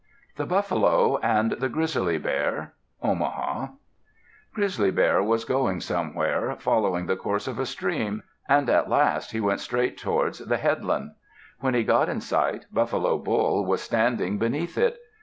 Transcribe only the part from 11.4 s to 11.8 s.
When